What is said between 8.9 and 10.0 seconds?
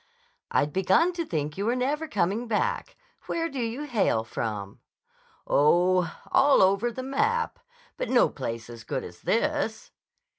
as this."